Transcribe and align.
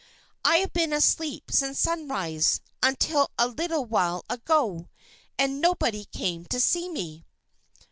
"I've 0.43 0.73
been 0.73 0.93
asleep 0.93 1.51
since 1.51 1.79
sunrise 1.79 2.59
until 2.81 3.29
a 3.37 3.47
little 3.47 3.85
while 3.85 4.25
ago. 4.31 4.89
And 5.37 5.61
nobody 5.61 6.05
came 6.05 6.45
to 6.45 6.59
see 6.59 6.89
me." 6.89 7.23